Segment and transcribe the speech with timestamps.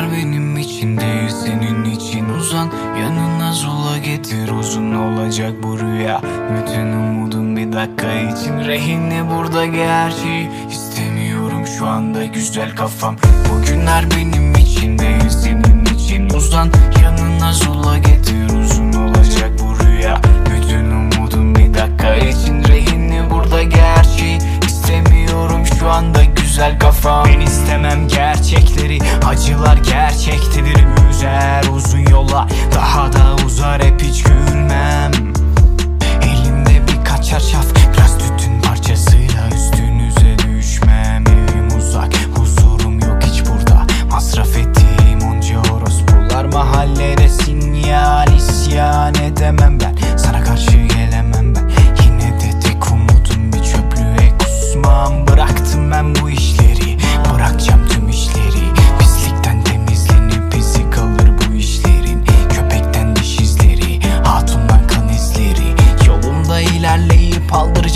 [0.00, 2.70] Bugünler benim için değil senin için uzan.
[3.00, 6.20] Yanına zula getir uzun olacak bu rüya.
[6.50, 8.58] Bütün umudum bir dakika için.
[8.58, 13.16] Rehinli burada gerçeği İstemiyorum şu anda güzel kafam.
[13.48, 16.70] Bugünler benim için değil senin için uzan.
[17.02, 20.20] Yanına zula getir uzun olacak bu rüya.
[20.46, 22.64] Bütün umudum bir dakika için.
[22.64, 27.24] Rehinli burada gerçeği İstemiyorum şu anda güzel kafam.
[27.24, 30.59] Ben istemem gerçekleri Acılar gerçektedir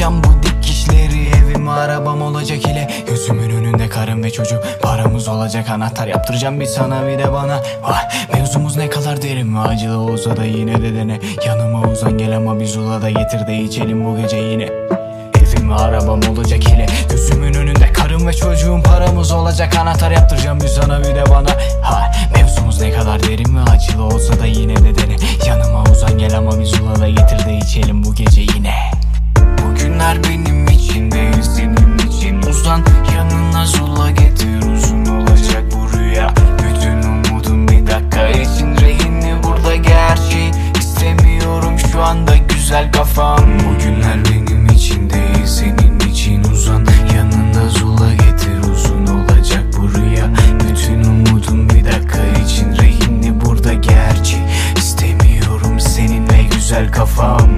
[0.05, 4.63] aldıracağım bu dikişleri Evim arabam olacak ile Gözümün önünde karım ve çocuk.
[4.83, 7.63] Paramız olacak anahtar yaptıracağım bir sana bir de bana.
[7.83, 8.03] Vay
[8.33, 9.57] mevzumuz ne kadar derin.
[9.57, 11.21] Ve acılı olsa da yine de dene.
[11.47, 14.69] Yanıma uzan gel ama bir zula da getir de içelim bu gece yine.
[15.43, 18.83] Evim arabam olacak ile Gözümün önünde karım ve çocuğum.
[18.85, 21.51] Paramız olacak Anahtar yaptıracağım bir sana bir de bana.
[21.83, 25.04] Ha, Mevzumuz ne kadar derin ve acılı olsa da yine de dene
[30.15, 32.43] Bugünler benim için değil senin için.
[32.43, 32.85] Uzan
[33.15, 36.35] Yanına zula getir uzun olacak bu rüya.
[36.59, 43.39] Bütün umudum bir dakika için rehinli burada gerçeği İstemiyorum şu anda güzel kafam.
[43.39, 46.45] Bugünler benim için değil senin için.
[46.45, 50.27] Uzan Yanına zula getir uzun olacak bu rüya.
[50.61, 54.43] Bütün umudum bir dakika için rehinli burada gerçeği
[54.77, 57.49] İstemiyorum seninle güzel kafam